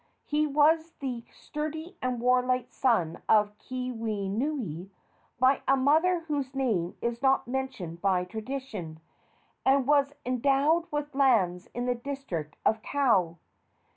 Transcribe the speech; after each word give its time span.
He 0.25 0.47
was 0.47 0.93
the 0.93 1.23
sturdy 1.31 1.95
and 2.01 2.19
warlike 2.19 2.71
son 2.71 3.21
of 3.29 3.55
Keawenui 3.59 4.89
by 5.39 5.61
a 5.67 5.77
mother 5.77 6.21
whose 6.21 6.55
name 6.55 6.97
is 7.03 7.21
not 7.21 7.47
mentioned 7.47 8.01
by 8.01 8.25
tradition, 8.25 8.99
and 9.63 9.85
was 9.85 10.15
endowed 10.25 10.87
with 10.91 11.13
lands 11.13 11.67
in 11.75 11.85
the 11.85 11.93
district 11.93 12.57
of 12.65 12.81
Kau. 12.81 13.37